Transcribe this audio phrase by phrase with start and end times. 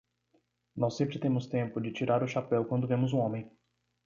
[0.75, 3.47] Nós sempre temos tempo de tirar o chapéu quando vemos um homem.